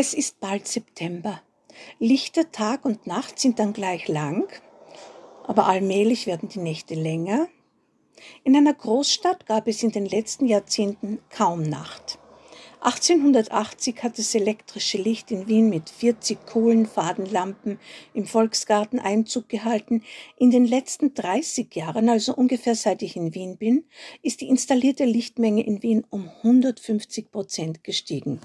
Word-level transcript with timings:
Es 0.00 0.14
ist 0.14 0.38
bald 0.38 0.68
September. 0.68 1.42
Lichter 1.98 2.52
Tag 2.52 2.84
und 2.84 3.08
Nacht 3.08 3.40
sind 3.40 3.58
dann 3.58 3.72
gleich 3.72 4.06
lang, 4.06 4.46
aber 5.44 5.66
allmählich 5.66 6.28
werden 6.28 6.48
die 6.48 6.60
Nächte 6.60 6.94
länger. 6.94 7.48
In 8.44 8.54
einer 8.54 8.74
Großstadt 8.74 9.44
gab 9.46 9.66
es 9.66 9.82
in 9.82 9.90
den 9.90 10.06
letzten 10.06 10.46
Jahrzehnten 10.46 11.18
kaum 11.30 11.64
Nacht. 11.64 12.20
1880 12.80 14.00
hat 14.04 14.20
das 14.20 14.36
elektrische 14.36 14.98
Licht 14.98 15.32
in 15.32 15.48
Wien 15.48 15.68
mit 15.68 15.90
40 15.90 16.46
Kohlenfadenlampen 16.46 17.80
im 18.14 18.24
Volksgarten 18.24 19.00
Einzug 19.00 19.48
gehalten. 19.48 20.04
In 20.36 20.52
den 20.52 20.64
letzten 20.64 21.12
30 21.12 21.74
Jahren, 21.74 22.08
also 22.08 22.36
ungefähr 22.36 22.76
seit 22.76 23.02
ich 23.02 23.16
in 23.16 23.34
Wien 23.34 23.56
bin, 23.56 23.84
ist 24.22 24.42
die 24.42 24.48
installierte 24.48 25.06
Lichtmenge 25.06 25.66
in 25.66 25.82
Wien 25.82 26.06
um 26.08 26.30
150 26.44 27.32
Prozent 27.32 27.82
gestiegen. 27.82 28.40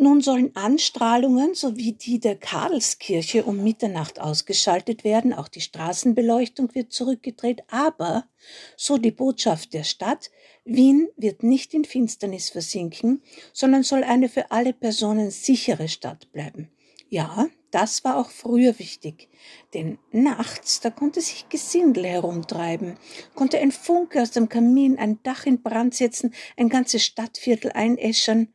Nun 0.00 0.20
sollen 0.20 0.54
Anstrahlungen 0.54 1.54
sowie 1.54 1.90
die 1.90 2.20
der 2.20 2.36
Karlskirche 2.36 3.44
um 3.44 3.64
Mitternacht 3.64 4.20
ausgeschaltet 4.20 5.02
werden, 5.02 5.32
auch 5.32 5.48
die 5.48 5.60
Straßenbeleuchtung 5.60 6.72
wird 6.76 6.92
zurückgedreht, 6.92 7.64
aber, 7.66 8.28
so 8.76 8.96
die 8.96 9.10
Botschaft 9.10 9.74
der 9.74 9.82
Stadt, 9.82 10.30
Wien 10.64 11.08
wird 11.16 11.42
nicht 11.42 11.74
in 11.74 11.84
Finsternis 11.84 12.48
versinken, 12.50 13.22
sondern 13.52 13.82
soll 13.82 14.04
eine 14.04 14.28
für 14.28 14.52
alle 14.52 14.72
Personen 14.72 15.32
sichere 15.32 15.88
Stadt 15.88 16.30
bleiben. 16.30 16.70
Ja, 17.08 17.48
das 17.72 18.04
war 18.04 18.18
auch 18.18 18.30
früher 18.30 18.78
wichtig, 18.78 19.28
denn 19.74 19.98
nachts, 20.12 20.78
da 20.78 20.90
konnte 20.90 21.20
sich 21.20 21.48
Gesindel 21.48 22.06
herumtreiben, 22.06 22.98
konnte 23.34 23.58
ein 23.58 23.72
Funke 23.72 24.22
aus 24.22 24.30
dem 24.30 24.48
Kamin 24.48 24.96
ein 24.96 25.18
Dach 25.24 25.44
in 25.44 25.60
Brand 25.60 25.94
setzen, 25.94 26.34
ein 26.56 26.68
ganzes 26.68 27.04
Stadtviertel 27.04 27.72
einäschern, 27.72 28.54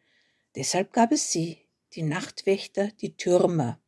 Deshalb 0.55 0.93
gab 0.93 1.11
es 1.11 1.31
sie, 1.31 1.57
die 1.93 2.03
Nachtwächter, 2.03 2.89
die 3.01 3.15
Türmer. 3.15 3.79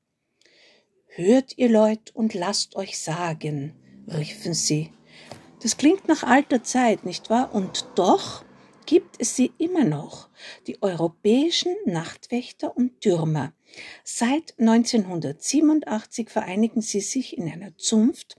Hört 1.07 1.57
ihr 1.57 1.69
Leut 1.69 2.11
und 2.13 2.33
lasst 2.33 2.75
euch 2.75 2.99
sagen, 2.99 3.73
riefen 4.07 4.53
sie. 4.53 4.91
Das 5.61 5.77
klingt 5.77 6.07
nach 6.07 6.23
alter 6.23 6.63
Zeit, 6.63 7.05
nicht 7.05 7.29
wahr? 7.29 7.53
Und 7.53 7.87
doch 7.95 8.43
gibt 8.85 9.15
es 9.19 9.35
sie 9.35 9.51
immer 9.57 9.83
noch, 9.83 10.29
die 10.67 10.81
europäischen 10.81 11.73
Nachtwächter 11.85 12.75
und 12.75 13.01
Türmer. 13.01 13.53
Seit 14.03 14.53
1987 14.59 16.29
vereinigen 16.29 16.81
sie 16.81 17.01
sich 17.01 17.37
in 17.37 17.49
einer 17.49 17.77
Zunft, 17.77 18.35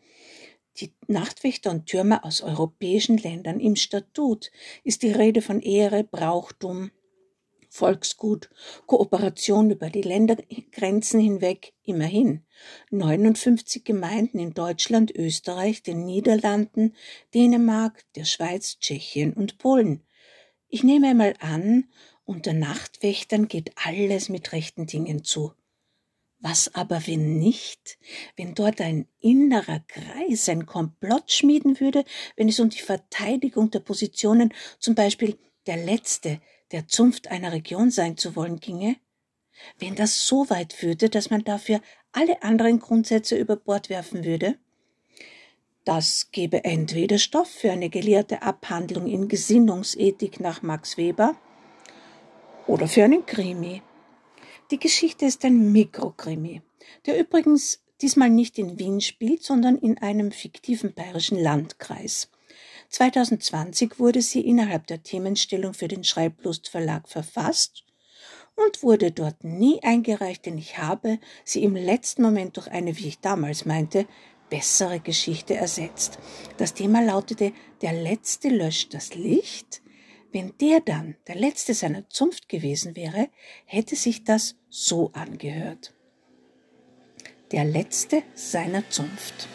die 0.79 0.93
Nachtwächter 1.07 1.71
und 1.71 1.87
Türmer 1.87 2.25
aus 2.25 2.43
europäischen 2.43 3.17
Ländern. 3.17 3.61
Im 3.61 3.77
Statut 3.77 4.51
ist 4.85 5.03
die 5.03 5.13
Rede 5.13 5.43
von 5.43 5.61
Ehre, 5.61 6.05
Brauchtum, 6.05 6.91
Volksgut, 7.77 8.49
Kooperation 8.87 9.71
über 9.71 9.91
die 9.91 10.03
Ländergrenzen 10.03 11.21
hinweg, 11.21 11.75
immerhin. 11.83 12.43
59 12.91 13.85
Gemeinden 13.85 14.39
in 14.39 14.55
Deutschland, 14.55 15.15
Österreich, 15.15 15.83
den 15.83 16.07
Niederlanden, 16.07 16.95
Dänemark, 17.35 18.05
der 18.15 18.25
Schweiz, 18.25 18.79
Tschechien 18.79 19.35
und 19.35 19.59
Polen. 19.59 20.03
Ich 20.69 20.85
nehme 20.85 21.09
einmal 21.09 21.35
an, 21.39 21.85
unter 22.25 22.55
Nachtwächtern 22.55 23.47
geht 23.47 23.73
alles 23.85 24.31
mit 24.31 24.53
rechten 24.53 24.87
Dingen 24.87 25.23
zu. 25.23 25.53
Was 26.39 26.75
aber, 26.75 27.07
wenn 27.07 27.39
nicht? 27.39 27.99
Wenn 28.37 28.55
dort 28.55 28.81
ein 28.81 29.07
innerer 29.21 29.81
Kreis 29.81 30.49
ein 30.49 30.65
Komplott 30.65 31.31
schmieden 31.31 31.79
würde, 31.81 32.05
wenn 32.37 32.49
es 32.49 32.59
um 32.59 32.71
die 32.71 32.81
Verteidigung 32.81 33.71
der 33.71 33.81
Positionen, 33.81 34.53
zum 34.79 34.95
Beispiel 34.95 35.39
der 35.67 35.77
Letzte, 35.77 36.41
der 36.77 36.89
Zunft 36.89 37.29
einer 37.29 37.53
Region 37.53 37.91
sein 37.91 38.19
zu 38.19 38.37
wollen 38.37 38.61
ginge? 38.61 38.97
Wenn 39.79 39.95
das 39.95 40.27
so 40.27 40.51
weit 40.51 40.75
führte, 40.75 41.09
dass 41.09 41.31
man 41.31 41.43
dafür 41.43 41.81
alle 42.13 42.43
anderen 42.43 42.81
Grundsätze 42.81 43.39
über 43.39 43.57
Bord 43.57 43.89
werfen 43.89 44.27
würde? 44.27 44.59
Das 45.87 46.29
gebe 46.33 46.65
entweder 46.65 47.17
Stoff 47.17 47.49
für 47.49 47.73
eine 47.73 47.89
gelehrte 47.89 48.43
Abhandlung 48.43 49.07
in 49.07 49.27
Gesinnungsethik 49.27 50.39
nach 50.39 50.61
Max 50.61 50.99
Weber 50.99 51.35
oder 52.67 52.89
für 52.89 53.05
einen 53.05 53.25
Krimi. 53.25 53.81
Die 54.71 54.79
Geschichte 54.79 55.25
ist 55.25 55.47
ein 55.47 55.73
Mikrokrimi, 55.73 56.61
der 57.07 57.19
übrigens 57.19 57.83
diesmal 58.03 58.29
nicht 58.29 58.59
in 58.59 58.79
Wien 58.79 59.01
spielt, 59.01 59.43
sondern 59.43 59.79
in 59.79 59.97
einem 59.97 60.31
fiktiven 60.31 60.93
bayerischen 60.93 61.39
Landkreis. 61.39 62.31
2020 62.97 63.99
wurde 63.99 64.23
sie 64.23 64.41
innerhalb 64.41 64.87
der 64.87 65.03
Themenstellung 65.03 65.75
für 65.75 65.87
den 65.87 66.03
Schreiblust 66.03 66.71
Verlag 66.71 67.11
verfasst 67.11 67.85
und 68.55 68.83
wurde 68.83 69.13
dort 69.13 69.45
nie 69.45 69.83
eingereicht, 69.83 70.47
denn 70.47 70.57
ich 70.57 70.79
habe 70.79 71.19
sie 71.45 71.63
im 71.63 71.77
letzten 71.77 72.23
Moment 72.23 72.57
durch 72.57 72.69
eine, 72.69 72.97
wie 72.97 73.09
ich 73.09 73.19
damals 73.19 73.67
meinte, 73.67 74.07
bessere 74.49 74.99
Geschichte 74.99 75.57
ersetzt. 75.57 76.19
Das 76.57 76.73
Thema 76.73 77.03
lautete 77.03 77.53
Der 77.83 77.93
Letzte 77.93 78.49
löscht 78.49 78.95
das 78.95 79.15
Licht. 79.15 79.83
Wenn 80.33 80.55
der 80.59 80.81
dann 80.81 81.17
der 81.27 81.35
Letzte 81.35 81.75
seiner 81.75 82.09
Zunft 82.09 82.49
gewesen 82.49 82.97
wäre, 82.97 83.29
hätte 83.67 83.95
sich 83.95 84.25
das 84.25 84.57
so 84.71 85.11
angehört. 85.13 85.93
Der 87.53 87.67
Letzte 87.67 88.23
seiner 88.35 88.89
Zunft. 88.89 89.49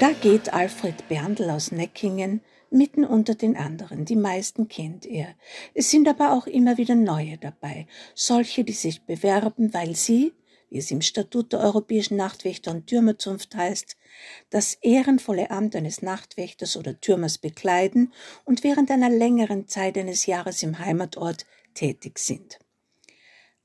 Da 0.00 0.12
geht 0.12 0.54
Alfred 0.54 1.08
Berndl 1.08 1.50
aus 1.50 1.72
Neckingen 1.72 2.40
mitten 2.70 3.04
unter 3.04 3.34
den 3.34 3.54
anderen. 3.54 4.06
Die 4.06 4.16
meisten 4.16 4.66
kennt 4.66 5.04
er. 5.04 5.34
Es 5.74 5.90
sind 5.90 6.08
aber 6.08 6.32
auch 6.32 6.46
immer 6.46 6.78
wieder 6.78 6.94
neue 6.94 7.36
dabei. 7.36 7.86
Solche, 8.14 8.64
die 8.64 8.72
sich 8.72 9.02
bewerben, 9.02 9.74
weil 9.74 9.94
sie, 9.94 10.32
wie 10.70 10.78
es 10.78 10.90
im 10.90 11.02
Statut 11.02 11.52
der 11.52 11.60
Europäischen 11.60 12.16
Nachtwächter 12.16 12.70
und 12.70 12.86
Türmerzunft 12.86 13.54
heißt, 13.54 13.98
das 14.48 14.72
ehrenvolle 14.80 15.50
Amt 15.50 15.76
eines 15.76 16.00
Nachtwächters 16.00 16.78
oder 16.78 16.98
Türmers 16.98 17.36
bekleiden 17.36 18.14
und 18.46 18.64
während 18.64 18.90
einer 18.90 19.10
längeren 19.10 19.68
Zeit 19.68 19.98
eines 19.98 20.24
Jahres 20.24 20.62
im 20.62 20.78
Heimatort 20.78 21.44
tätig 21.74 22.18
sind. 22.18 22.58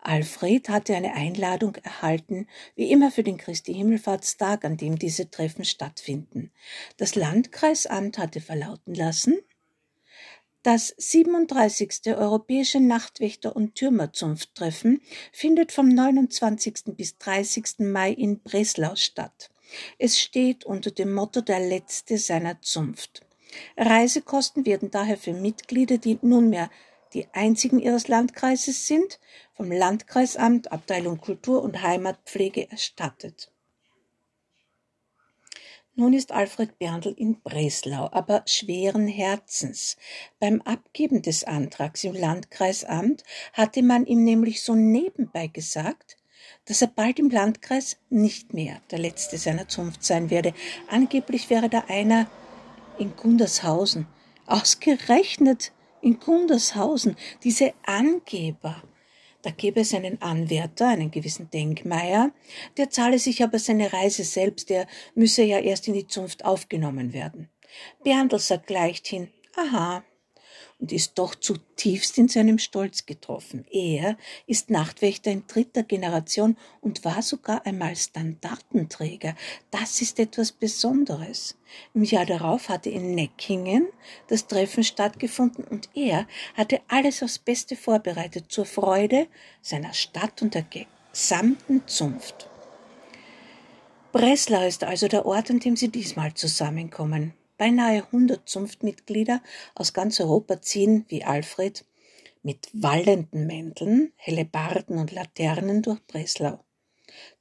Alfred 0.05 0.69
hatte 0.69 0.95
eine 0.95 1.13
Einladung 1.13 1.75
erhalten, 1.75 2.47
wie 2.75 2.91
immer 2.91 3.11
für 3.11 3.23
den 3.23 3.37
Christi 3.37 3.73
Himmelfahrtstag, 3.73 4.63
an 4.63 4.77
dem 4.77 4.99
diese 4.99 5.29
Treffen 5.29 5.65
stattfinden. 5.65 6.51
Das 6.97 7.15
Landkreisamt 7.15 8.17
hatte 8.17 8.41
verlauten 8.41 8.93
lassen, 8.93 9.39
das 10.65 10.95
37. 10.97 12.07
Europäische 12.07 12.79
Nachtwächter- 12.79 13.55
und 13.55 13.75
Türmerzunfttreffen 13.75 14.99
findet 15.31 15.71
vom 15.71 15.87
29. 15.89 16.95
bis 16.97 17.19
30. 17.19 17.81
Mai 17.81 18.11
in 18.11 18.39
Breslau 18.39 18.95
statt. 18.95 19.51
Es 19.99 20.19
steht 20.19 20.65
unter 20.65 20.89
dem 20.89 21.13
Motto 21.13 21.41
der 21.41 21.59
Letzte 21.59 22.17
seiner 22.17 22.63
Zunft. 22.63 23.21
Reisekosten 23.77 24.65
werden 24.65 24.89
daher 24.89 25.17
für 25.17 25.33
Mitglieder, 25.33 25.99
die 25.99 26.17
nunmehr 26.23 26.71
die 27.15 27.27
einzigen 27.33 27.79
ihres 27.79 28.07
Landkreises 28.07 28.87
sind, 28.87 29.19
vom 29.53 29.71
Landkreisamt, 29.71 30.71
Abteilung 30.71 31.19
Kultur 31.19 31.63
und 31.63 31.81
Heimatpflege 31.81 32.69
erstattet. 32.69 33.51
Nun 35.97 36.11
ist 36.11 36.33
Alfred 36.33 36.77
Berndl 36.77 37.13
in 37.15 37.41
Breslau, 37.41 38.09
aber 38.11 38.43
schweren 38.47 39.07
Herzens. 39.07 39.95
Beim 40.39 40.61
Abgeben 40.63 41.21
des 41.21 41.45
Antrags 41.45 42.03
im 42.03 42.13
Landkreisamt 42.13 43.23
hatte 43.53 43.81
man 43.81 44.05
ihm 44.05 44.25
nämlich 44.25 44.61
so 44.61 44.75
nebenbei 44.75 45.47
gesagt, 45.47 46.17
dass 46.65 46.81
er 46.81 46.89
bald 46.89 47.17
im 47.17 47.29
Landkreis 47.29 47.95
nicht 48.09 48.53
mehr 48.53 48.81
der 48.91 48.99
Letzte 48.99 49.37
seiner 49.37 49.69
Zunft 49.69 50.03
sein 50.03 50.29
werde. 50.29 50.53
Angeblich 50.89 51.49
wäre 51.49 51.69
da 51.69 51.85
einer 51.87 52.29
in 52.97 53.15
Gundershausen. 53.15 54.05
Ausgerechnet 54.47 55.71
in 56.05 56.19
Gundershausen, 56.19 57.15
diese 57.43 57.73
Angeber. 57.83 58.83
Da 59.41 59.49
gäbe 59.49 59.81
es 59.81 59.93
einen 59.93 60.21
Anwärter, 60.21 60.87
einen 60.87 61.09
gewissen 61.09 61.49
Denkmeier, 61.49 62.31
der 62.77 62.91
zahle 62.91 63.17
sich 63.17 63.43
aber 63.43 63.57
seine 63.57 63.91
Reise 63.91 64.23
selbst, 64.23 64.69
der 64.69 64.87
müsse 65.15 65.43
ja 65.43 65.59
erst 65.59 65.87
in 65.87 65.95
die 65.95 66.07
Zunft 66.07 66.45
aufgenommen 66.45 67.11
werden. 67.11 67.49
Berndl 68.03 68.39
sagt 68.39 68.69
leichthin, 68.69 69.29
aha, 69.55 70.03
und 70.79 70.91
ist 70.91 71.17
doch 71.17 71.35
zutiefst 71.35 72.17
in 72.17 72.27
seinem 72.27 72.59
Stolz 72.59 73.05
getroffen. 73.05 73.65
Er 73.71 74.17
ist 74.45 74.69
Nachtwächter 74.69 75.31
in 75.31 75.47
dritter 75.47 75.83
Generation 75.83 76.57
und 76.81 77.05
war 77.05 77.21
sogar 77.21 77.65
einmal 77.65 77.95
Standartenträger. 77.95 79.35
Das 79.71 80.01
ist 80.01 80.19
etwas 80.19 80.51
Besonderes. 80.51 81.57
Im 81.93 82.03
Jahr 82.03 82.25
darauf 82.25 82.69
hatte 82.69 82.89
in 82.89 83.15
Neckingen 83.15 83.87
das 84.27 84.47
Treffen 84.47 84.83
stattgefunden 84.83 85.63
und 85.63 85.89
er 85.95 86.27
hatte 86.55 86.81
alles 86.87 87.23
aufs 87.23 87.39
Beste 87.39 87.75
vorbereitet 87.75 88.45
zur 88.49 88.65
Freude 88.65 89.27
seiner 89.61 89.93
Stadt 89.93 90.41
und 90.41 90.53
der 90.53 90.65
gesamten 91.11 91.87
Zunft. 91.87 92.49
Breslau 94.11 94.65
ist 94.65 94.83
also 94.83 95.07
der 95.07 95.25
Ort, 95.25 95.49
an 95.49 95.59
dem 95.59 95.75
sie 95.75 95.89
diesmal 95.89 96.33
zusammenkommen. 96.33 97.33
Beinahe 97.57 98.03
100 98.03 98.47
Zunftmitglieder 98.47 99.41
aus 99.75 99.93
ganz 99.93 100.19
Europa 100.19 100.61
ziehen, 100.61 101.05
wie 101.07 101.23
Alfred, 101.23 101.85
mit 102.43 102.69
wallenden 102.73 103.47
Mänteln, 103.47 104.11
Hellebarden 104.17 104.97
und 104.97 105.11
Laternen 105.11 105.81
durch 105.81 105.99
Breslau. 106.05 106.63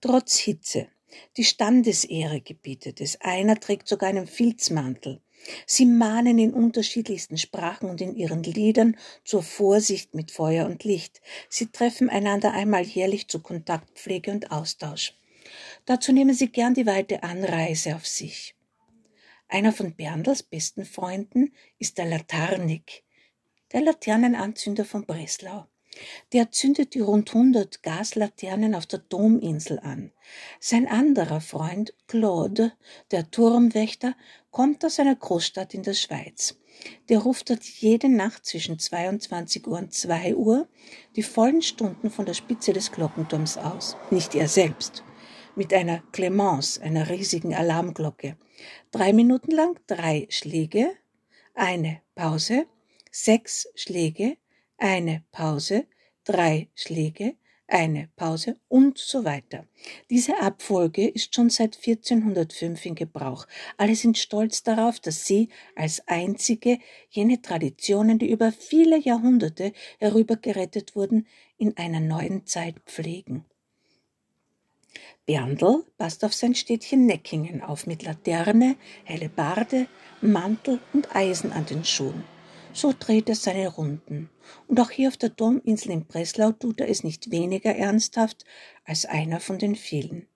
Trotz 0.00 0.38
Hitze, 0.38 0.88
die 1.37 1.44
Standesehre 1.44 2.40
gebietet 2.40 3.00
es, 3.00 3.20
einer 3.20 3.58
trägt 3.58 3.88
sogar 3.88 4.08
einen 4.08 4.26
Filzmantel. 4.26 5.20
Sie 5.66 5.84
mahnen 5.84 6.38
in 6.38 6.55
unterschiedlichsten 6.55 7.37
Sprachen 7.37 7.90
und 7.90 8.00
in 8.00 8.14
ihren 8.16 8.43
Liedern 8.43 8.96
zur 9.25 9.43
Vorsicht 9.43 10.14
mit 10.14 10.31
Feuer 10.31 10.64
und 10.66 10.84
Licht. 10.84 11.20
Sie 11.50 11.66
treffen 11.66 12.08
einander 12.08 12.52
einmal 12.52 12.82
jährlich 12.82 13.28
zu 13.28 13.40
Kontaktpflege 13.40 14.31
und 14.31 14.50
Austausch. 14.50 15.14
Dazu 15.84 16.12
nehmen 16.12 16.34
sie 16.34 16.49
gern 16.49 16.72
die 16.72 16.87
weite 16.87 17.22
Anreise 17.22 17.94
auf 17.94 18.06
sich. 18.06 18.55
Einer 19.49 19.73
von 19.73 19.94
Berndls 19.94 20.43
besten 20.43 20.85
Freunden 20.85 21.52
ist 21.79 21.99
der 21.99 22.06
Latarnik, 22.06 23.05
der 23.73 23.82
Laternenanzünder 23.82 24.85
von 24.85 25.06
Breslau. 25.06 25.67
Der 26.32 26.50
zündet 26.50 26.94
die 26.94 27.00
rund 27.00 27.29
100 27.35 27.82
Gaslaternen 27.82 28.75
auf 28.75 28.87
der 28.87 28.99
Dominsel 28.99 29.79
an. 29.79 30.11
Sein 30.58 30.88
anderer 30.88 31.41
Freund, 31.41 31.94
Claude, 32.08 32.73
der 33.11 33.31
Turmwächter, 33.31 34.17
kommt 34.50 34.85
aus 34.85 34.99
einer 34.99 35.14
Großstadt 35.14 35.75
in 35.75 35.82
der 35.82 35.94
Schweiz. 35.94 36.56
Der 37.08 37.20
ruft 37.20 37.50
dort 37.50 37.62
jede 37.62 38.08
Nacht 38.08 38.44
zwischen 38.44 38.79
22 38.79 39.67
Uhr 39.67 39.79
und 39.79 39.94
2 39.94 40.35
Uhr 40.35 40.69
die 41.14 41.23
vollen 41.23 41.62
Stunden 41.62 42.11
von 42.11 42.26
der 42.26 42.35
Spitze 42.35 42.73
des 42.73 42.90
Glockenturms 42.90 43.56
aus. 43.56 43.97
Nicht 44.11 44.35
er 44.35 44.49
selbst. 44.49 45.05
Mit 45.56 45.72
einer 45.72 46.02
Clemence, 46.10 46.80
einer 46.80 47.08
riesigen 47.08 47.54
Alarmglocke. 47.54 48.36
Drei 48.90 49.12
Minuten 49.12 49.52
lang 49.52 49.78
drei 49.86 50.26
Schläge, 50.28 50.90
eine 51.54 52.00
Pause, 52.16 52.66
sechs 53.12 53.68
Schläge, 53.76 54.36
eine 54.78 55.22
Pause, 55.30 55.86
drei 56.24 56.70
Schläge, 56.74 57.36
eine 57.68 58.08
Pause 58.16 58.56
und 58.66 58.98
so 58.98 59.24
weiter. 59.24 59.64
Diese 60.10 60.40
Abfolge 60.40 61.06
ist 61.06 61.32
schon 61.36 61.50
seit 61.50 61.76
1405 61.76 62.86
in 62.86 62.94
Gebrauch. 62.96 63.46
Alle 63.76 63.94
sind 63.94 64.18
stolz 64.18 64.64
darauf, 64.64 64.98
dass 64.98 65.24
sie 65.24 65.50
als 65.76 66.02
einzige 66.08 66.78
jene 67.10 67.40
Traditionen, 67.42 68.18
die 68.18 68.30
über 68.30 68.50
viele 68.50 68.98
Jahrhunderte 68.98 69.72
herübergerettet 69.98 70.96
wurden, 70.96 71.28
in 71.56 71.76
einer 71.76 72.00
neuen 72.00 72.44
Zeit 72.44 72.74
pflegen. 72.86 73.44
Berndl 75.26 75.85
passt 75.96 76.25
auf 76.25 76.35
sein 76.35 76.55
Städtchen 76.55 77.06
Neckingen 77.06 77.62
auf 77.62 77.87
mit 77.87 78.02
Laterne, 78.02 78.76
Hellebarde, 79.05 79.87
Mantel 80.20 80.81
und 80.93 81.14
Eisen 81.14 81.52
an 81.52 81.67
den 81.67 81.85
Schuhen. 81.85 82.25
So 82.73 82.93
dreht 82.99 83.29
er 83.29 83.37
seine 83.37 83.69
Runden. 83.69 84.31
Und 84.67 84.81
auch 84.81 84.91
hier 84.91 85.08
auf 85.08 85.17
der 85.17 85.29
Dominsel 85.29 85.93
in 85.93 86.06
Breslau 86.06 86.52
tut 86.52 86.81
er 86.81 86.88
es 86.88 87.05
nicht 87.05 87.31
weniger 87.31 87.75
ernsthaft 87.75 88.44
als 88.85 89.06
einer 89.06 89.41
von 89.41 89.58
den 89.58 89.76
vielen. 89.76 90.26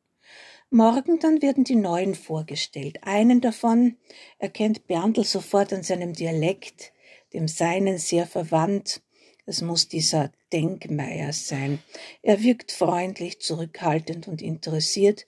Morgen 0.70 1.18
dann 1.18 1.40
werden 1.40 1.64
die 1.64 1.76
Neuen 1.76 2.14
vorgestellt. 2.14 2.98
Einen 3.02 3.40
davon 3.40 3.96
erkennt 4.38 4.86
Berndl 4.86 5.24
sofort 5.24 5.72
an 5.72 5.82
seinem 5.82 6.12
Dialekt, 6.12 6.92
dem 7.32 7.48
seinen 7.48 7.98
sehr 7.98 8.26
verwandt. 8.26 9.00
Es 9.48 9.62
muss 9.62 9.88
dieser 9.88 10.30
Denkmeier 10.52 11.32
sein. 11.32 11.82
Er 12.20 12.42
wirkt 12.42 12.70
freundlich, 12.70 13.40
zurückhaltend 13.40 14.28
und 14.28 14.42
interessiert. 14.42 15.26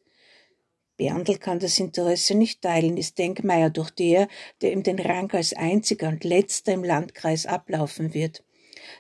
Berndl 0.99 1.39
kann 1.39 1.59
das 1.59 1.79
Interesse 1.79 2.35
nicht 2.35 2.61
teilen, 2.61 2.99
ist 2.99 3.17
Denkmeier 3.17 3.71
durch 3.71 3.89
der, 3.89 4.29
der 4.61 4.73
ihm 4.73 4.83
den 4.83 4.99
Rang 4.99 5.33
als 5.33 5.55
einziger 5.55 6.09
und 6.09 6.23
letzter 6.23 6.75
im 6.75 6.85
Landkreis 6.85 7.47
ablaufen 7.47 8.13
wird. 8.13 8.45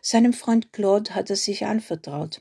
Seinem 0.00 0.32
Freund 0.32 0.72
Claude 0.72 1.14
hat 1.14 1.28
er 1.28 1.36
sich 1.36 1.66
anvertraut. 1.66 2.40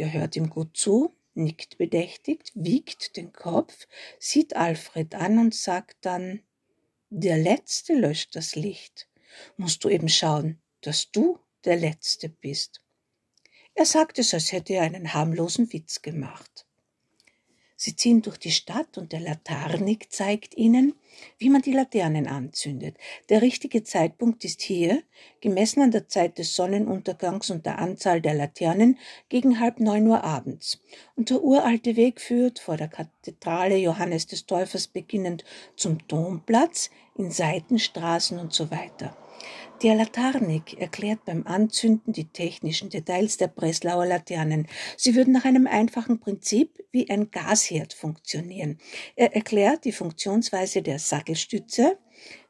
Der 0.00 0.12
hört 0.12 0.34
ihm 0.34 0.50
gut 0.50 0.76
zu, 0.76 1.14
nickt 1.34 1.78
bedächtigt, 1.78 2.50
wiegt 2.56 3.16
den 3.16 3.32
Kopf, 3.32 3.86
sieht 4.18 4.56
Alfred 4.56 5.14
an 5.14 5.38
und 5.38 5.54
sagt 5.54 5.98
dann, 6.00 6.40
der 7.08 7.38
Letzte 7.38 7.94
löscht 7.94 8.34
das 8.34 8.56
Licht. 8.56 9.06
Musst 9.56 9.84
du 9.84 9.88
eben 9.88 10.08
schauen, 10.08 10.60
dass 10.80 11.12
du 11.12 11.38
der 11.68 11.76
Letzte 11.76 12.30
bist. 12.30 12.80
Er 13.74 13.84
sagt 13.84 14.18
es, 14.18 14.32
als 14.32 14.52
hätte 14.52 14.72
er 14.72 14.84
einen 14.84 15.12
harmlosen 15.12 15.70
Witz 15.70 16.00
gemacht. 16.00 16.64
Sie 17.76 17.94
ziehen 17.94 18.22
durch 18.22 18.38
die 18.38 18.52
Stadt 18.52 18.96
und 18.96 19.12
der 19.12 19.20
Latarnik 19.20 20.10
zeigt 20.10 20.56
ihnen, 20.56 20.94
wie 21.36 21.50
man 21.50 21.60
die 21.60 21.74
Laternen 21.74 22.26
anzündet. 22.26 22.96
Der 23.28 23.42
richtige 23.42 23.84
Zeitpunkt 23.84 24.46
ist 24.46 24.62
hier, 24.62 25.02
gemessen 25.42 25.82
an 25.82 25.90
der 25.90 26.08
Zeit 26.08 26.38
des 26.38 26.56
Sonnenuntergangs 26.56 27.50
und 27.50 27.66
der 27.66 27.78
Anzahl 27.78 28.22
der 28.22 28.32
Laternen, 28.34 28.98
gegen 29.28 29.60
halb 29.60 29.78
neun 29.78 30.06
Uhr 30.06 30.24
abends. 30.24 30.80
Und 31.16 31.28
der 31.28 31.44
uralte 31.44 31.96
Weg 31.96 32.22
führt, 32.22 32.60
vor 32.60 32.78
der 32.78 32.88
Kathedrale 32.88 33.76
Johannes 33.76 34.26
des 34.26 34.46
Täufers 34.46 34.88
beginnend, 34.88 35.44
zum 35.76 35.98
Domplatz, 36.08 36.88
in 37.14 37.30
Seitenstraßen 37.30 38.38
und 38.38 38.54
so 38.54 38.70
weiter. 38.70 39.14
Der 39.82 39.94
Latarnik 39.94 40.80
erklärt 40.80 41.24
beim 41.24 41.46
Anzünden 41.46 42.12
die 42.12 42.24
technischen 42.24 42.90
Details 42.90 43.36
der 43.36 43.46
Breslauer 43.46 44.06
Laternen. 44.06 44.66
Sie 44.96 45.14
würden 45.14 45.32
nach 45.32 45.44
einem 45.44 45.68
einfachen 45.68 46.18
Prinzip 46.18 46.84
wie 46.90 47.08
ein 47.08 47.30
Gasherd 47.30 47.94
funktionieren. 47.94 48.78
Er 49.14 49.36
erklärt 49.36 49.84
die 49.84 49.92
Funktionsweise 49.92 50.82
der 50.82 50.98
Sattelstütze, 50.98 51.96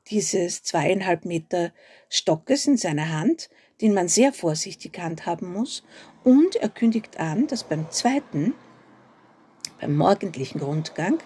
dieses 0.07 0.63
zweieinhalb 0.63 1.27
Meter 1.27 1.75
Stockes 2.09 2.67
in 2.67 2.79
seiner 2.79 3.11
Hand, 3.11 3.51
den 3.83 3.93
man 3.93 4.09
sehr 4.09 4.33
vorsichtig 4.33 4.99
handhaben 4.99 5.53
muss, 5.53 5.85
und 6.25 6.57
er 6.57 6.71
kündigt 6.71 7.21
an, 7.21 7.47
dass 7.47 7.63
beim 7.63 7.91
zweiten, 7.91 8.55
beim 9.83 9.95
morgendlichen 9.95 10.61
Rundgang, 10.61 11.19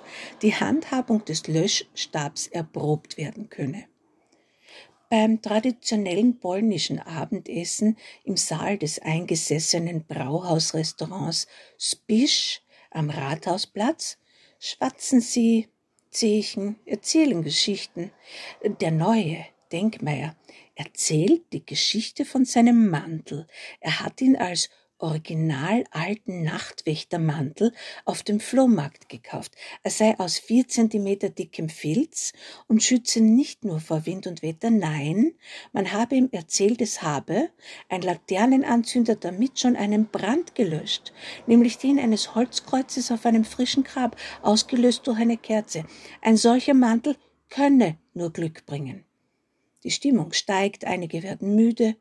die 0.43 0.57
Handhabung 0.57 1.25
des 1.25 1.47
Löschstabs 1.47 2.49
erprobt 2.49 3.19
werden 3.19 3.51
könne. 3.51 3.85
Beim 5.13 5.43
traditionellen 5.43 6.41
polnischen 6.41 6.99
Abendessen 6.99 7.99
im 8.25 8.39
Saal 8.39 8.79
des 8.79 8.99
eingesessenen 8.99 10.07
Brauhausrestaurants 10.07 11.49
Spisch 11.77 12.63
am 12.91 13.11
Rathausplatz 13.11 14.17
schwatzen 14.59 15.21
sie, 15.21 15.69
Zechen, 16.09 16.77
erzählen 16.87 17.43
Geschichten. 17.43 18.11
Der 18.81 18.91
neue 18.91 19.45
Denkmeier 19.71 20.35
erzählt 20.77 21.43
die 21.53 21.67
Geschichte 21.67 22.25
von 22.25 22.47
seinem 22.47 22.89
Mantel. 22.89 23.47
Er 23.81 24.01
hat 24.01 24.19
ihn 24.23 24.37
als 24.37 24.71
original 25.03 25.85
alten 25.91 26.43
Nachtwächtermantel 26.43 27.73
auf 28.05 28.23
dem 28.23 28.41
Flohmarkt 28.41 29.09
gekauft. 29.09 29.55
Er 29.83 29.91
sei 29.91 30.19
aus 30.19 30.39
vier 30.39 30.69
Zentimeter 30.69 31.29
dickem 31.29 31.69
Filz 31.69 32.33
und 32.69 32.83
schütze 32.83 33.21
nicht 33.21 33.65
nur 33.65 33.81
vor 33.81 34.07
Wind 34.07 34.27
und 34.27 34.43
Wetter, 34.43 34.71
nein, 34.71 35.33
man 35.73 35.93
habe 35.93 36.15
ihm 36.15 36.29
erzählt, 36.33 36.81
es 36.81 37.03
habe 37.03 37.51
ein 37.89 38.03
Laternenanzünder 38.03 39.17
damit 39.17 39.59
schon 39.59 39.77
einen 39.77 40.07
Brand 40.07 40.55
gelöscht, 40.55 41.13
nämlich 41.47 41.79
den 41.79 41.99
eines 41.99 42.35
Holzkreuzes 42.35 43.11
auf 43.11 43.27
einem 43.27 43.45
frischen 43.45 43.85
Grab, 43.85 44.17
ausgelöst 44.43 45.07
durch 45.07 45.19
eine 45.19 45.37
Kerze. 45.37 45.85
Ein 46.21 46.37
solcher 46.37 46.75
Mantel 46.75 47.17
könne 47.51 47.99
nur 48.15 48.33
Glück 48.33 48.65
bringen. 48.67 49.05
Die 49.85 49.91
Stimmung 49.91 50.33
steigt, 50.33 50.85
einige 50.85 51.23
werden 51.25 51.57
müde, 51.57 51.97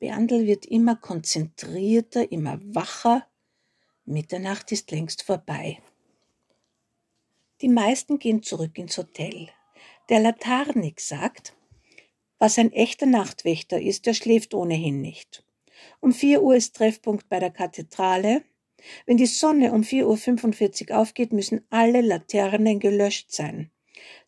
Berndl 0.00 0.46
wird 0.46 0.66
immer 0.66 0.96
konzentrierter, 0.96 2.32
immer 2.32 2.58
wacher. 2.62 3.26
Mitternacht 4.06 4.72
ist 4.72 4.90
längst 4.90 5.22
vorbei. 5.22 5.78
Die 7.60 7.68
meisten 7.68 8.18
gehen 8.18 8.42
zurück 8.42 8.78
ins 8.78 8.96
Hotel. 8.96 9.50
Der 10.08 10.20
Latarnik 10.20 11.00
sagt, 11.00 11.54
was 12.38 12.58
ein 12.58 12.72
echter 12.72 13.04
Nachtwächter 13.04 13.80
ist, 13.80 14.06
der 14.06 14.14
schläft 14.14 14.54
ohnehin 14.54 15.02
nicht. 15.02 15.44
Um 16.00 16.12
vier 16.12 16.42
Uhr 16.42 16.56
ist 16.56 16.76
Treffpunkt 16.76 17.28
bei 17.28 17.38
der 17.38 17.50
Kathedrale. 17.50 18.42
Wenn 19.04 19.18
die 19.18 19.26
Sonne 19.26 19.72
um 19.72 19.84
vier 19.84 20.08
Uhr 20.08 20.16
fünfundvierzig 20.16 20.92
aufgeht, 20.92 21.34
müssen 21.34 21.66
alle 21.68 22.00
Laternen 22.00 22.80
gelöscht 22.80 23.30
sein. 23.32 23.70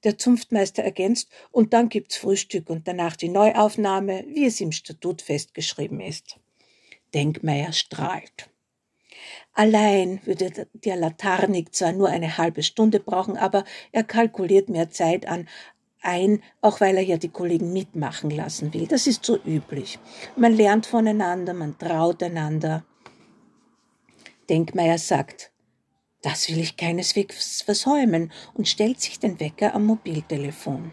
Der 0.04 0.18
Zunftmeister 0.18 0.82
ergänzt, 0.82 1.30
und 1.50 1.72
dann 1.72 1.88
gibt's 1.88 2.16
Frühstück 2.16 2.70
und 2.70 2.88
danach 2.88 3.16
die 3.16 3.28
Neuaufnahme, 3.28 4.24
wie 4.28 4.46
es 4.46 4.60
im 4.60 4.72
Statut 4.72 5.22
festgeschrieben 5.22 6.00
ist. 6.00 6.38
Denkmeier 7.14 7.72
strahlt. 7.72 8.48
Allein 9.54 10.20
würde 10.24 10.66
der 10.72 10.96
Latarnik 10.96 11.74
zwar 11.74 11.92
nur 11.92 12.08
eine 12.08 12.38
halbe 12.38 12.62
Stunde 12.62 13.00
brauchen, 13.00 13.36
aber 13.36 13.64
er 13.92 14.02
kalkuliert 14.02 14.68
mehr 14.68 14.90
Zeit 14.90 15.26
an, 15.26 15.46
ein, 16.00 16.42
auch 16.60 16.80
weil 16.80 16.96
er 16.96 17.02
ja 17.02 17.16
die 17.16 17.28
Kollegen 17.28 17.72
mitmachen 17.72 18.30
lassen 18.30 18.74
will. 18.74 18.86
Das 18.86 19.06
ist 19.06 19.24
so 19.24 19.38
üblich. 19.44 19.98
Man 20.36 20.54
lernt 20.54 20.86
voneinander, 20.86 21.54
man 21.54 21.78
traut 21.78 22.22
einander. 22.22 22.84
Denkmeier 24.50 24.98
sagt, 24.98 25.51
das 26.22 26.48
will 26.48 26.60
ich 26.60 26.76
keineswegs 26.76 27.62
versäumen 27.62 28.32
und 28.54 28.68
stellt 28.68 29.00
sich 29.00 29.18
den 29.18 29.38
Wecker 29.40 29.74
am 29.74 29.86
Mobiltelefon. 29.86 30.92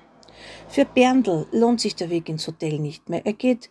Für 0.68 0.86
Berndl 0.86 1.48
lohnt 1.52 1.82
sich 1.82 1.96
der 1.96 2.10
Weg 2.10 2.30
ins 2.30 2.48
Hotel 2.48 2.80
nicht 2.80 3.10
mehr. 3.10 3.26
Er 3.26 3.34
geht 3.34 3.70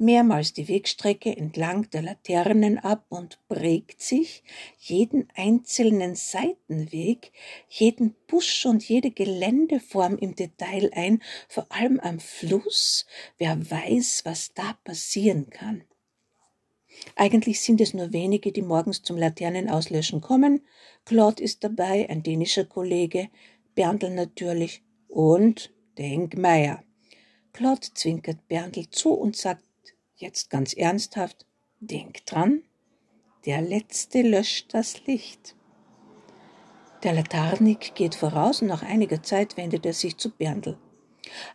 mehrmals 0.00 0.54
die 0.54 0.66
Wegstrecke 0.66 1.36
entlang 1.36 1.88
der 1.90 2.02
Laternen 2.02 2.78
ab 2.78 3.04
und 3.10 3.38
prägt 3.48 4.00
sich 4.00 4.42
jeden 4.78 5.28
einzelnen 5.34 6.14
Seitenweg, 6.14 7.32
jeden 7.68 8.14
Busch 8.26 8.64
und 8.64 8.88
jede 8.88 9.10
Geländeform 9.10 10.16
im 10.16 10.34
Detail 10.34 10.90
ein, 10.94 11.22
vor 11.48 11.66
allem 11.68 12.00
am 12.00 12.18
Fluss. 12.18 13.06
Wer 13.38 13.70
weiß, 13.70 14.22
was 14.24 14.54
da 14.54 14.74
passieren 14.84 15.50
kann. 15.50 15.84
Eigentlich 17.16 17.60
sind 17.60 17.80
es 17.80 17.94
nur 17.94 18.12
wenige, 18.12 18.52
die 18.52 18.62
morgens 18.62 19.02
zum 19.02 19.16
Laternenauslöschen 19.16 20.20
kommen. 20.20 20.62
Claude 21.04 21.42
ist 21.42 21.64
dabei, 21.64 22.08
ein 22.08 22.22
dänischer 22.22 22.64
Kollege, 22.64 23.28
Berndl 23.74 24.10
natürlich 24.10 24.82
und 25.08 25.72
Denkmeier. 25.98 26.82
Claude 27.52 27.88
zwinkert 27.94 28.48
Berndl 28.48 28.88
zu 28.90 29.12
und 29.12 29.36
sagt 29.36 29.64
jetzt 30.16 30.50
ganz 30.50 30.72
ernsthaft, 30.72 31.46
denk 31.80 32.24
dran, 32.26 32.62
der 33.46 33.62
Letzte 33.62 34.22
löscht 34.22 34.74
das 34.74 35.06
Licht. 35.06 35.56
Der 37.02 37.14
Latarnik 37.14 37.94
geht 37.94 38.14
voraus 38.14 38.60
und 38.60 38.68
nach 38.68 38.82
einiger 38.82 39.22
Zeit 39.22 39.56
wendet 39.56 39.86
er 39.86 39.94
sich 39.94 40.18
zu 40.18 40.30
Berndl. 40.30 40.76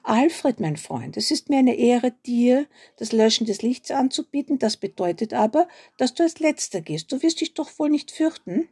Alfred, 0.04 0.60
mein 0.60 0.78
Freund, 0.78 1.18
es 1.18 1.32
ist 1.32 1.50
mir 1.50 1.60
eine 1.60 1.76
Ehre, 1.76 2.12
dir 2.26 2.68
das 2.98 3.12
Löschen 3.12 3.46
des 3.46 3.62
Lichts 3.62 3.92
anzubieten. 3.92 4.60
Das 4.60 4.78
bedeutet 4.78 5.34
aber, 5.34 5.68
dass 5.98 6.14
du 6.14 6.24
als 6.24 6.40
Letzter 6.40 6.82
gehst. 6.82 7.12
Du 7.12 7.22
wirst 7.22 7.42
dich 7.42 7.54
doch 7.54 7.78
wohl 7.80 7.90
nicht 7.90 8.12
fürchten. 8.12 8.70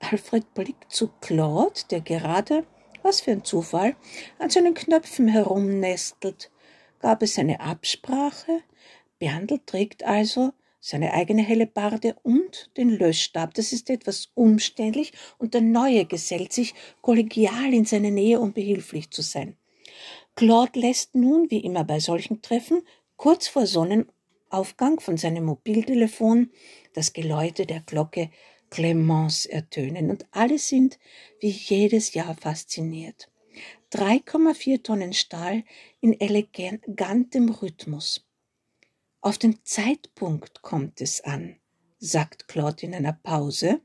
Alfred 0.00 0.54
blickt 0.54 0.92
zu 0.92 1.08
Claude, 1.20 1.80
der 1.90 2.00
gerade, 2.00 2.64
was 3.02 3.20
für 3.20 3.32
ein 3.32 3.44
Zufall, 3.44 3.96
an 4.38 4.50
seinen 4.50 4.74
Knöpfen 4.74 5.28
herumnestelt. 5.28 6.50
Gab 7.00 7.22
es 7.22 7.38
eine 7.38 7.60
Absprache? 7.60 8.62
Berndl 9.18 9.60
trägt 9.64 10.04
also 10.04 10.52
seine 10.80 11.12
eigene 11.12 11.42
helle 11.42 11.66
Barde 11.66 12.16
und 12.22 12.70
den 12.76 12.90
Löschstab. 12.90 13.54
Das 13.54 13.72
ist 13.72 13.90
etwas 13.90 14.30
umständlich 14.34 15.12
und 15.38 15.54
der 15.54 15.60
Neue 15.60 16.04
gesellt 16.04 16.52
sich, 16.52 16.74
kollegial 17.00 17.74
in 17.74 17.84
seine 17.84 18.10
Nähe, 18.10 18.40
um 18.40 18.52
behilflich 18.52 19.10
zu 19.10 19.22
sein. 19.22 19.56
Claude 20.38 20.78
lässt 20.78 21.16
nun, 21.16 21.50
wie 21.50 21.64
immer 21.64 21.82
bei 21.82 21.98
solchen 21.98 22.42
Treffen, 22.42 22.82
kurz 23.16 23.48
vor 23.48 23.66
Sonnenaufgang 23.66 25.00
von 25.00 25.16
seinem 25.16 25.46
Mobiltelefon 25.46 26.52
das 26.94 27.12
Geläute 27.12 27.66
der 27.66 27.80
Glocke 27.80 28.30
Clemence 28.70 29.46
ertönen 29.46 30.10
und 30.10 30.26
alle 30.30 30.60
sind 30.60 31.00
wie 31.40 31.48
jedes 31.48 32.14
Jahr 32.14 32.36
fasziniert. 32.36 33.32
3,4 33.92 34.84
Tonnen 34.84 35.12
Stahl 35.12 35.64
in 36.00 36.20
elegantem 36.20 37.48
Rhythmus. 37.48 38.24
Auf 39.20 39.38
den 39.38 39.58
Zeitpunkt 39.64 40.62
kommt 40.62 41.00
es 41.00 41.20
an, 41.20 41.56
sagt 41.98 42.46
Claude 42.46 42.86
in 42.86 42.94
einer 42.94 43.18
Pause, 43.24 43.80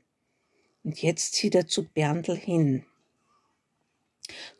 und 0.84 1.02
jetzt 1.02 1.34
zieht 1.34 1.56
er 1.56 1.66
zu 1.66 1.82
Berndl 1.82 2.36
hin. 2.36 2.86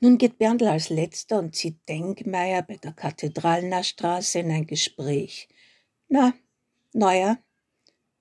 Nun 0.01 0.19
geht 0.19 0.39
Berndl 0.39 0.69
als 0.69 0.89
letzter 0.89 1.39
und 1.39 1.55
zieht 1.55 1.89
Denkmeier 1.89 2.63
bei 2.63 2.77
der 2.77 2.93
Kathedralnerstraße 2.93 4.41
in 4.41 4.51
ein 4.51 4.67
Gespräch. 4.67 5.49
Na, 6.09 6.35
Neuer, 6.93 7.39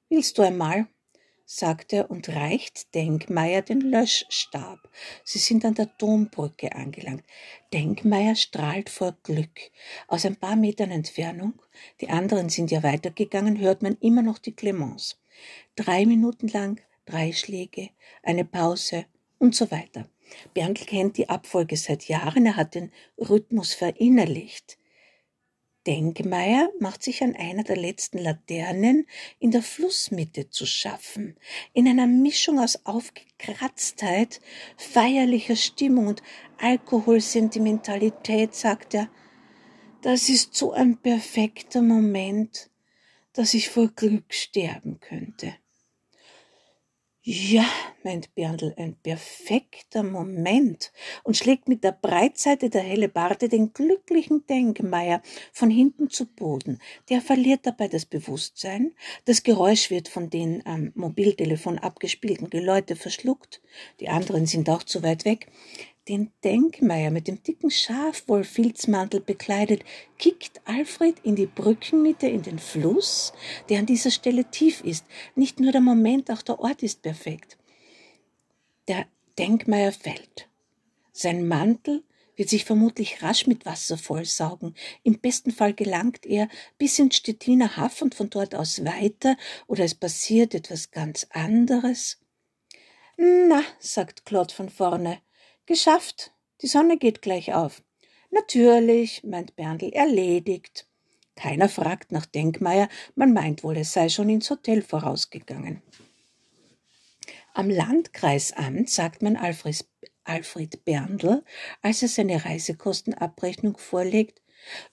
willst 0.10 0.38
du 0.38 0.41
einmal? 0.41 0.88
sagt 1.46 1.93
er 1.93 2.10
und 2.10 2.29
reicht 2.29 2.96
Denkmeier 2.96 3.62
den 3.62 3.82
Löschstab. 3.82 4.89
Sie 5.24 5.39
sind 5.39 5.65
an 5.65 5.75
der 5.75 5.86
Dombrücke 5.86 6.74
angelangt. 6.74 7.24
Denkmeier 7.74 8.36
strahlt 8.36 8.89
vor 8.89 9.15
Glück. 9.24 9.72
Aus 10.08 10.25
ein 10.25 10.38
paar 10.38 10.55
Metern 10.55 10.89
Entfernung, 10.89 11.53
die 12.01 12.10
anderen 12.10 12.50
sind 12.50 12.72
ja 12.72 12.82
weitergegangen, 12.82 13.60
hört 13.60 13.84
man 13.84 13.98
immer 14.00 14.22
noch 14.22 14.39
die 14.39 14.55
Clemence. 14.55 15.20
Drei 15.75 16.05
Minuten 16.05 16.48
lang, 16.48 16.82
drei 17.05 17.34
Schläge, 17.34 17.89
eine 18.24 18.46
Pause 18.46 19.05
und 19.38 19.55
so 19.55 19.70
weiter. 19.70 20.10
Berndl 20.53 20.85
kennt 20.85 21.17
die 21.17 21.29
Abfolge 21.29 21.77
seit 21.77 22.07
Jahren, 22.07 22.45
er 22.45 22.55
hat 22.55 22.75
den 22.75 22.91
Rhythmus 23.17 23.73
verinnerlicht. 23.73 24.77
Denkmeier 25.85 26.69
macht 26.79 27.03
sich 27.03 27.23
an 27.23 27.35
einer 27.35 27.63
der 27.63 27.75
letzten 27.75 28.17
Laternen 28.17 29.05
in 29.39 29.51
der 29.51 29.61
Flussmitte 29.61 30.49
zu 30.49 30.65
schaffen. 30.65 31.35
In 31.73 31.87
einer 31.87 32.07
Mischung 32.07 32.59
aus 32.59 32.85
Aufgekratztheit, 32.85 34.39
feierlicher 34.77 35.57
Stimmung 35.57 36.07
und 36.07 36.23
Alkoholsentimentalität 36.57 38.55
sagt 38.55 38.93
er, 38.93 39.09
das 40.01 40.29
ist 40.29 40.55
so 40.55 40.71
ein 40.71 40.97
perfekter 40.97 41.81
Moment, 41.81 42.69
dass 43.33 43.53
ich 43.53 43.69
vor 43.69 43.87
Glück 43.87 44.33
sterben 44.33 44.99
könnte. 44.99 45.55
Ja, 47.25 47.63
meint 48.03 48.35
Berndl, 48.35 48.73
ein 48.75 48.97
perfekter 49.01 50.03
Moment 50.03 50.91
und 51.23 51.37
schlägt 51.37 51.69
mit 51.69 51.81
der 51.81 51.93
Breitseite 51.93 52.69
der 52.69 52.81
helle 52.81 53.07
Barte 53.07 53.47
den 53.47 53.71
glücklichen 53.71 54.45
Denkmeier 54.45 55.21
von 55.53 55.69
hinten 55.69 56.09
zu 56.09 56.25
Boden. 56.25 56.81
Der 57.07 57.21
verliert 57.21 57.65
dabei 57.65 57.87
das 57.87 58.05
Bewusstsein. 58.05 58.91
Das 59.23 59.43
Geräusch 59.43 59.89
wird 59.89 60.09
von 60.09 60.29
den 60.29 60.65
am 60.65 60.91
Mobiltelefon 60.95 61.79
abgespielten 61.79 62.49
Geläute 62.49 62.97
verschluckt. 62.97 63.61
Die 64.01 64.09
anderen 64.09 64.45
sind 64.45 64.69
auch 64.69 64.83
zu 64.83 65.01
weit 65.01 65.23
weg. 65.23 65.47
Den 66.10 66.31
Denkmeier 66.43 67.12
mit 67.12 67.29
dem 67.29 67.41
dicken 67.43 67.72
Schafwollfilzmantel 67.72 69.22
bekleidet, 69.22 69.86
kickt 70.17 70.60
Alfred 70.65 71.19
in 71.24 71.38
die 71.38 71.45
Brückenmitte 71.45 72.27
in 72.27 72.41
den 72.41 72.60
Fluss, 72.60 73.31
der 73.69 73.79
an 73.79 73.86
dieser 73.86 74.12
Stelle 74.12 74.43
tief 74.51 74.81
ist. 74.81 75.05
Nicht 75.36 75.62
nur 75.62 75.72
der 75.72 75.79
Moment, 75.79 76.29
auch 76.29 76.41
der 76.41 76.60
Ort 76.60 76.83
ist 76.83 77.03
perfekt. 77.03 77.57
Der 78.89 79.05
Denkmeier 79.38 79.93
fällt. 79.93 80.50
Sein 81.13 81.48
Mantel 81.48 82.03
wird 82.36 82.50
sich 82.50 82.65
vermutlich 82.65 83.22
rasch 83.24 83.48
mit 83.48 83.65
Wasser 83.65 83.98
vollsaugen. 83.98 84.75
Im 85.03 85.19
besten 85.19 85.51
Fall 85.51 85.74
gelangt 85.74 86.25
er 86.25 86.50
bis 86.77 87.00
ins 87.00 87.15
Stettiner 87.15 87.77
Haff 87.77 88.01
und 88.01 88.13
von 88.13 88.29
dort 88.29 88.55
aus 88.55 88.83
weiter, 88.83 89.38
oder 89.67 89.86
es 89.86 89.95
passiert 89.95 90.53
etwas 90.53 90.91
ganz 90.91 91.27
anderes. 91.29 92.19
Na, 93.15 93.63
sagt 93.79 94.25
Claude 94.25 94.53
von 94.53 94.69
vorne, 94.69 95.19
Geschafft. 95.65 96.32
Die 96.62 96.67
Sonne 96.67 96.98
geht 96.98 97.22
gleich 97.22 97.53
auf. 97.53 97.84
Natürlich, 98.32 99.24
meint 99.24 99.55
Berndl, 99.55 99.89
erledigt. 99.89 100.88
Keiner 101.36 101.70
fragt 101.70 102.12
nach 102.12 102.25
Denkmeier, 102.25 102.89
man 103.15 103.34
meint 103.34 103.63
wohl, 103.63 103.77
es 103.77 103.93
sei 103.93 104.10
schon 104.10 104.29
ins 104.29 104.50
Hotel 104.50 104.82
vorausgegangen. 104.82 105.82
Am 107.53 107.70
Landkreisamt 107.70 108.89
sagt 108.89 109.22
man 109.22 109.38
Alfred, 109.38 109.86
Alfred 110.24 110.84
Berndl, 110.84 111.43
als 111.82 112.01
er 112.01 112.08
seine 112.08 112.43
Reisekostenabrechnung 112.43 113.77
vorlegt, 113.77 114.41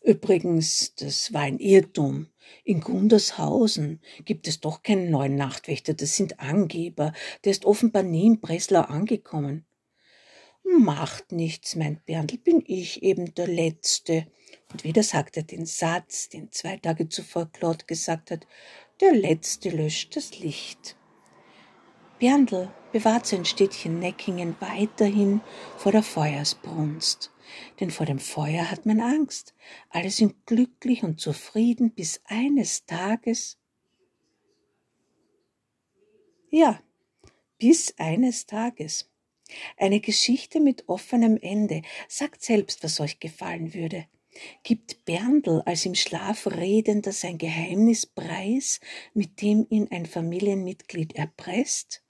Übrigens, 0.02 0.94
das 0.96 1.32
war 1.32 1.42
ein 1.42 1.58
Irrtum. 1.58 2.26
In 2.64 2.80
Gundershausen 2.80 4.00
gibt 4.24 4.48
es 4.48 4.60
doch 4.60 4.82
keinen 4.82 5.10
neuen 5.10 5.36
Nachtwächter, 5.36 5.94
das 5.94 6.16
sind 6.16 6.40
Angeber. 6.40 7.12
Der 7.44 7.52
ist 7.52 7.64
offenbar 7.64 8.02
nie 8.02 8.26
in 8.26 8.40
Breslau 8.40 8.82
angekommen. 8.82 9.64
Macht 10.78 11.32
nichts, 11.32 11.74
meint 11.74 12.04
Berndl, 12.06 12.38
bin 12.38 12.62
ich 12.66 13.02
eben 13.02 13.34
der 13.34 13.48
Letzte. 13.48 14.26
Und 14.72 14.84
wieder 14.84 15.02
sagt 15.02 15.36
er 15.36 15.42
den 15.42 15.66
Satz, 15.66 16.28
den 16.28 16.52
zwei 16.52 16.76
Tage 16.76 17.08
zuvor 17.08 17.50
Claude 17.50 17.84
gesagt 17.86 18.30
hat, 18.30 18.46
der 19.00 19.12
Letzte 19.14 19.70
löscht 19.70 20.14
das 20.14 20.38
Licht. 20.38 20.96
Berndl 22.18 22.70
bewahrt 22.92 23.26
sein 23.26 23.44
Städtchen 23.44 23.98
Neckingen 23.98 24.54
weiterhin 24.60 25.40
vor 25.76 25.90
der 25.90 26.02
Feuersbrunst. 26.02 27.32
Denn 27.80 27.90
vor 27.90 28.06
dem 28.06 28.20
Feuer 28.20 28.70
hat 28.70 28.86
man 28.86 29.00
Angst. 29.00 29.54
Alle 29.88 30.10
sind 30.10 30.46
glücklich 30.46 31.02
und 31.02 31.18
zufrieden, 31.18 31.92
bis 31.92 32.20
eines 32.24 32.84
Tages. 32.86 33.58
Ja, 36.50 36.80
bis 37.58 37.94
eines 37.98 38.46
Tages. 38.46 39.09
Eine 39.76 40.00
Geschichte 40.00 40.60
mit 40.60 40.88
offenem 40.88 41.38
Ende. 41.40 41.82
Sagt 42.08 42.42
selbst, 42.42 42.82
was 42.82 43.00
euch 43.00 43.20
gefallen 43.20 43.74
würde. 43.74 44.06
Gibt 44.62 45.04
Berndl 45.04 45.62
als 45.66 45.84
im 45.86 45.94
Schlaf 45.94 46.46
redender 46.46 47.12
sein 47.12 47.38
Geheimnis 47.38 48.06
preis, 48.06 48.80
mit 49.12 49.42
dem 49.42 49.66
ihn 49.70 49.88
ein 49.90 50.06
Familienmitglied 50.06 51.16
erpresst? 51.16 52.02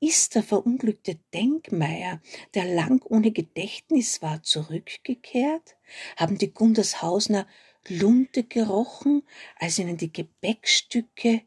Ist 0.00 0.34
der 0.34 0.42
verunglückte 0.42 1.18
Denkmeier, 1.32 2.20
der 2.54 2.64
lang 2.66 3.02
ohne 3.04 3.32
Gedächtnis 3.32 4.22
war, 4.22 4.42
zurückgekehrt? 4.42 5.76
Haben 6.16 6.38
die 6.38 6.52
Gundershausner 6.52 7.46
Lunte 7.88 8.44
gerochen, 8.44 9.22
als 9.56 9.78
ihnen 9.78 9.96
die 9.96 10.12
Gepäckstücke 10.12 11.42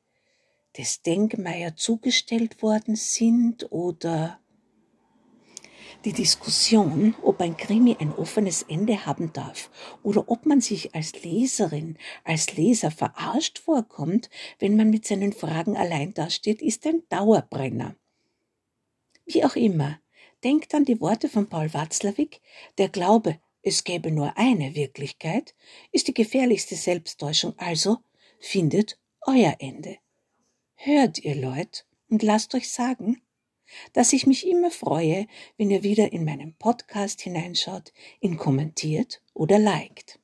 des 0.77 1.01
Denkmeier 1.01 1.75
zugestellt 1.75 2.61
worden 2.61 2.95
sind, 2.95 3.71
oder 3.71 4.39
Die 6.05 6.13
Diskussion, 6.13 7.13
ob 7.23 7.41
ein 7.41 7.57
Krimi 7.57 7.97
ein 7.99 8.13
offenes 8.13 8.63
Ende 8.63 9.05
haben 9.05 9.33
darf 9.33 9.69
oder 10.01 10.29
ob 10.29 10.45
man 10.45 10.61
sich 10.61 10.95
als 10.95 11.23
Leserin, 11.23 11.97
als 12.23 12.55
Leser 12.55 12.89
verarscht 12.89 13.59
vorkommt, 13.59 14.29
wenn 14.59 14.77
man 14.77 14.91
mit 14.91 15.05
seinen 15.05 15.33
Fragen 15.33 15.75
allein 15.75 16.13
dasteht, 16.13 16.61
ist 16.61 16.87
ein 16.87 17.03
Dauerbrenner. 17.09 17.97
Wie 19.25 19.43
auch 19.43 19.57
immer, 19.57 19.99
denkt 20.45 20.73
an 20.73 20.85
die 20.85 21.01
Worte 21.01 21.27
von 21.27 21.49
Paul 21.49 21.73
Watzlawick, 21.73 22.39
der 22.77 22.87
Glaube, 22.87 23.37
es 23.61 23.83
gäbe 23.83 24.09
nur 24.09 24.37
eine 24.37 24.75
Wirklichkeit, 24.75 25.53
ist 25.91 26.07
die 26.07 26.13
gefährlichste 26.13 26.75
Selbsttäuschung, 26.75 27.55
also 27.57 27.97
findet 28.39 28.97
euer 29.27 29.57
Ende. 29.59 29.97
Hört 30.75 31.19
ihr 31.19 31.35
Leute 31.35 31.81
und 32.09 32.23
lasst 32.23 32.55
euch 32.55 32.71
sagen, 32.71 33.21
dass 33.93 34.13
ich 34.13 34.27
mich 34.27 34.47
immer 34.47 34.71
freue, 34.71 35.27
wenn 35.57 35.69
ihr 35.69 35.83
wieder 35.83 36.11
in 36.11 36.25
meinen 36.25 36.55
Podcast 36.55 37.21
hineinschaut, 37.21 37.93
ihn 38.21 38.37
kommentiert 38.37 39.21
oder 39.33 39.59
liked. 39.59 40.18